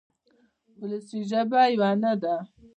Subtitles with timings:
[0.79, 2.35] وولسي ژبه یوه نه ده.